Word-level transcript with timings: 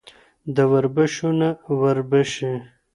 د 0.55 0.57
وربشو 0.71 1.29
نه 1.39 1.49
وربشې. 1.81 2.53